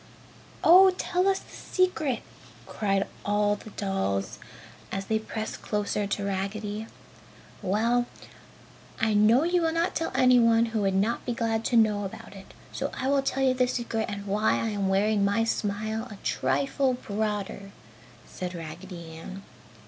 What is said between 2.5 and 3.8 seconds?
cried all the